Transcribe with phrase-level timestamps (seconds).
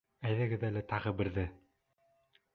[0.29, 1.45] Әйҙәгеҙ әле тағы берҙе!